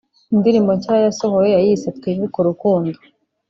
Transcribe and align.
Indirimbo 0.33 0.71
nshya 0.77 0.95
yasohoye 1.05 1.49
yayise 1.57 1.87
‘Twimike 1.97 2.37
urukundo’ 2.39 2.97